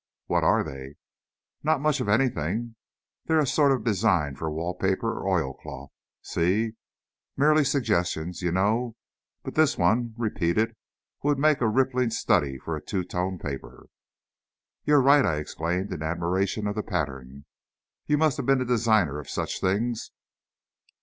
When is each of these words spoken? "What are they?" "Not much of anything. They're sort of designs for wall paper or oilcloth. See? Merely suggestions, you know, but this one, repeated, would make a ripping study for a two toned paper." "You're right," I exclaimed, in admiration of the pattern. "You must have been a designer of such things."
"What 0.25 0.43
are 0.43 0.63
they?" 0.63 0.95
"Not 1.61 1.79
much 1.79 2.01
of 2.01 2.09
anything. 2.09 2.75
They're 3.27 3.45
sort 3.45 3.71
of 3.71 3.83
designs 3.83 4.39
for 4.39 4.49
wall 4.49 4.73
paper 4.73 5.13
or 5.19 5.27
oilcloth. 5.29 5.91
See? 6.23 6.71
Merely 7.37 7.63
suggestions, 7.63 8.41
you 8.41 8.51
know, 8.51 8.95
but 9.43 9.53
this 9.53 9.77
one, 9.77 10.15
repeated, 10.17 10.75
would 11.21 11.37
make 11.37 11.61
a 11.61 11.69
ripping 11.69 12.09
study 12.09 12.57
for 12.57 12.75
a 12.75 12.81
two 12.81 13.03
toned 13.03 13.41
paper." 13.41 13.89
"You're 14.85 15.03
right," 15.03 15.23
I 15.23 15.35
exclaimed, 15.35 15.93
in 15.93 16.01
admiration 16.01 16.65
of 16.65 16.73
the 16.73 16.81
pattern. 16.81 17.45
"You 18.07 18.17
must 18.17 18.37
have 18.37 18.47
been 18.47 18.59
a 18.61 18.65
designer 18.65 19.19
of 19.19 19.29
such 19.29 19.61
things." 19.61 20.09